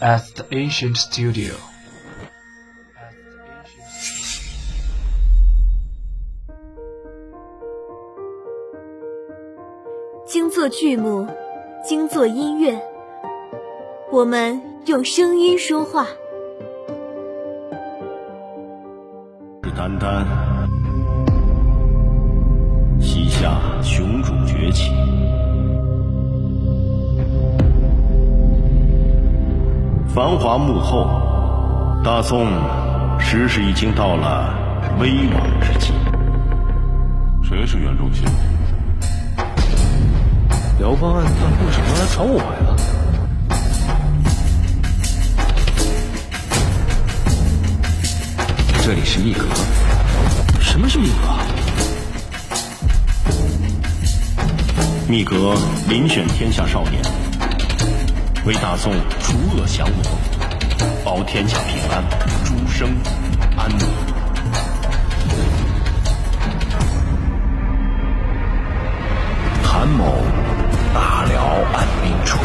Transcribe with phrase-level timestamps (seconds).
[0.00, 1.52] at the ancient studio.
[10.26, 11.26] 精作剧目，
[11.84, 12.80] 精作音乐，
[14.10, 16.06] 我们用声音说话。
[19.64, 20.24] 是丹丹，
[23.00, 24.90] 西夏雄主崛起。
[30.12, 31.06] 繁华幕后，
[32.02, 32.48] 大宋
[33.20, 34.52] 时势已经到了
[34.98, 35.92] 危亡之际。
[37.48, 38.24] 谁是袁仲新？
[40.80, 42.74] 辽方暗探为什么来找我呀？
[48.82, 49.44] 这里是密阁。
[50.60, 51.14] 什么是密阁？
[55.08, 55.54] 密阁
[55.88, 57.00] 遴选天下少年，
[58.46, 60.02] 为大宋除恶降魔，
[61.04, 62.02] 保天下平安，
[62.44, 62.88] 诸生
[63.56, 63.86] 安宁。
[69.62, 70.16] 韩某
[70.94, 71.42] 大辽
[71.74, 72.38] 按兵处。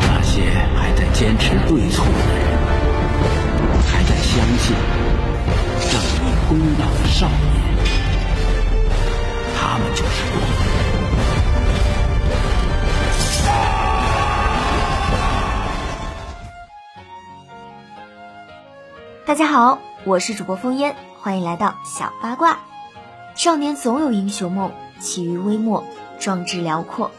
[0.00, 0.42] 那些
[0.76, 2.04] 还在坚持对错，
[4.66, 4.76] 正义
[6.48, 7.38] 公道的少年，
[9.54, 10.36] 他们就是我。
[19.26, 22.60] 大家好，我是主播风烟，欢迎来到小八卦。
[23.34, 25.84] 少年总有英雄梦，起于微末，
[26.18, 27.10] 壮志辽阔。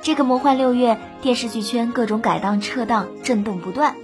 [0.00, 3.92] 这个魔幻六月，电视剧圈各种改档撤档，震动不断。《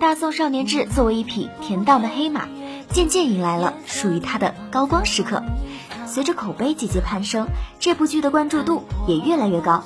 [0.00, 2.46] 大宋少年志》作为一匹恬荡的黑马，
[2.92, 5.42] 渐渐迎来了属于它的高光时刻。
[6.06, 7.48] 随着口碑节节攀升，
[7.80, 9.82] 这部剧的关注度也越来越高。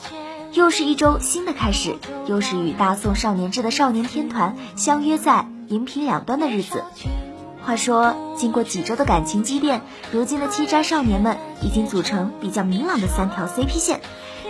[0.52, 6.84] 又是一周新的开始，又是与《大宋少年志》的少年天团相约在荧屏两端的日子。
[7.62, 14.02] 话说，经过几周的感情积淀，如今的七斋少年们已经组成比较明朗的三条 CP 线。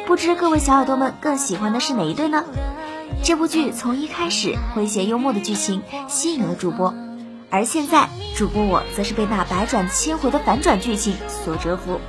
[0.08, 2.44] 不知各位小耳朵们更喜欢的是哪一对呢？
[3.20, 6.94] 这部剧从一开始诙谐幽默的剧情吸引了主播，
[7.50, 12.00] 而现在主播我则是被那百转千回的反转剧情所折服。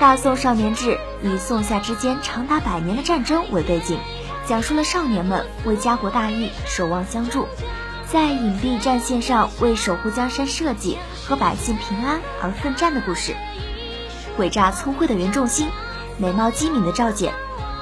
[0.00, 3.98] 大宋少年志以宋夏之间长达百年的战争为背景，
[4.46, 7.46] 讲述了少年们为家国大义守望相助，
[8.10, 13.34] 在隐蔽战线上为守护江山社稷和百姓平安而奋战的故事。
[14.36, 15.68] 诡诈聪慧的袁仲新，
[16.18, 17.32] 美貌机敏的赵简，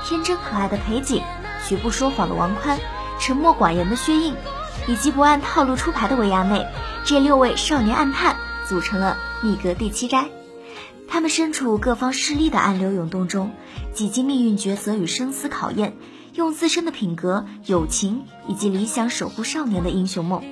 [0.04, 1.20] 天真可爱的裴景，
[1.68, 2.78] 绝不说谎的王宽，
[3.20, 4.34] 沉默寡言的薛印，
[4.86, 6.66] 以及不按套路出牌的维亚内，
[7.04, 8.36] 这六位少年暗探
[8.68, 10.26] 组成了密阁第七斋。
[11.08, 13.52] 他们身处各方势力的暗流涌动中，
[13.92, 15.96] 几经命运抉择与生死考验，
[16.34, 20.42] 用自身的品格、友情以及理想守护少年的英雄梦。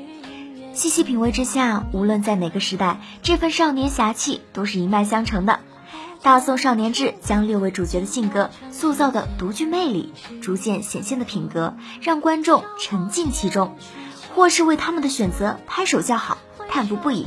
[0.73, 5.53] 细细品味之下，无论在哪个时代，这份少年侠气都是一脉相承的。
[6.23, 13.77] 《大宋少年志》将六位主角的性格塑造的独具魅力，逐渐显现的品格，让观众沉浸其中，
[14.33, 16.39] 或是为他们的选择拍手叫好、
[16.69, 17.27] 叹服不已，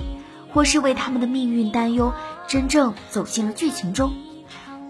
[0.53, 2.13] 或是为他们的命运担忧，
[2.47, 4.13] 真正走进了剧情中。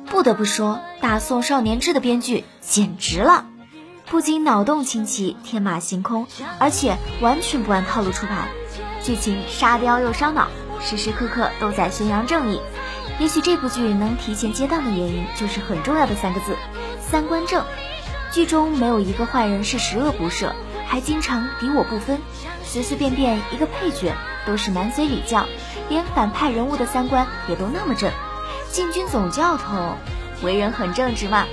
[0.06, 3.48] 不得不说，《大宋少年志》的编剧简直了，
[4.06, 6.28] 不仅脑洞清奇、天马行空，
[6.60, 8.50] 而且完全不按套路出牌，
[9.02, 10.48] 剧情沙雕又烧脑，
[10.80, 12.62] 时时刻刻都在宣扬正义。
[13.18, 16.56] 也许这部剧能提前接档的原因，就是很重要的三个字：
[17.00, 17.64] 三观正。
[18.32, 20.52] 剧中没有一个坏人是十恶不赦，
[20.86, 22.20] 还经常敌我不分，
[22.64, 24.14] 随随便便一个配角
[24.46, 25.46] 都是满嘴礼教，
[25.88, 28.12] 连反派人物的三观也都那么正。
[28.70, 29.96] 禁军总教头，
[30.44, 31.46] 为人很正直嘛。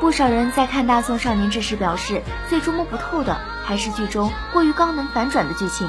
[0.00, 5.88] 不少人在看《大宋少年志》时表示，最捉摸不透的还是剧中过于高能反转的剧情。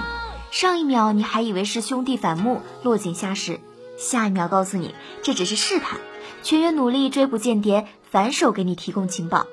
[0.52, 3.60] 上一秒你还以为是兄弟反目落井下石。
[3.98, 4.94] 下一秒告诉你，
[5.24, 6.00] 这只是试探，
[6.44, 9.48] 全员努力追捕间谍，反手给你提供情报。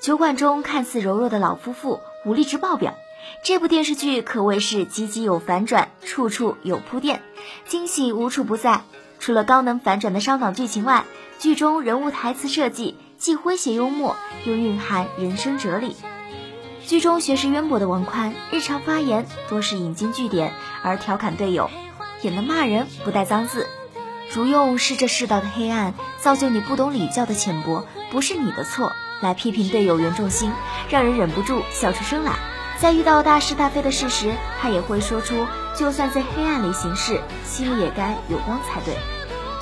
[0.00, 2.94] 酒馆中看似柔弱的老夫妇，武力值爆表。
[3.42, 7.22] 这部电视剧可谓是集集有反转，处处有铺垫，
[7.66, 8.82] 惊喜无处不在。
[9.18, 11.04] 除了高能反转的烧脑剧情外，
[11.38, 15.96] 剧中人物台词设计既诙谐幽默，又蕴含人生哲理。
[16.86, 21.68] 剧中学识渊博的王宽，日常发言多是引经据典，而调侃队友，
[22.22, 23.66] 也能骂人不带脏字。
[24.30, 30.52] 如用是这世道的黑暗，造就你不懂礼教的浅薄，不是你的错，来批评队友袁仲新，
[30.90, 32.32] 让人忍不住笑出声来。
[32.78, 38.94] 在遇到大是大非的事时，他也会说出就算在黑暗里行事，心里也该有光才对。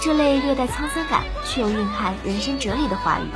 [0.02, 3.30] 这类略带沧桑感却又蕴含人生哲理的话语。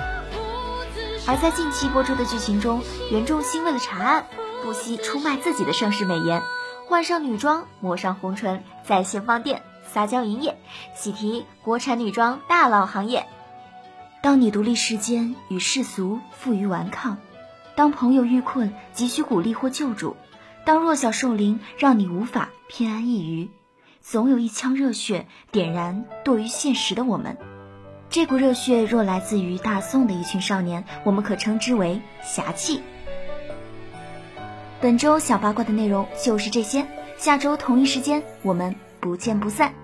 [1.26, 4.26] 而在近期播出的剧情中，袁仲兴为了查案，
[4.64, 6.42] 不惜出卖自己的盛世美颜，
[6.88, 10.56] 换上女装，抹上红唇，在线放电撒娇营业，
[10.94, 13.26] 喜提国产女装大佬行业。
[14.22, 17.18] 当你独立世间与世俗负隅顽抗，
[17.74, 20.16] 当朋友遇困急需鼓励或救助，
[20.64, 23.50] 当弱小受凌让你无法偏安一隅，
[24.00, 27.36] 总有一腔热血点燃堕于现实的我们。
[28.10, 32.82] 这股热血若来自于大宋的一群少年，我们可称之为侠气。
[34.80, 36.86] 本周小八卦的内容就是这些，
[37.16, 39.79] 下周同一时间我们不见不散。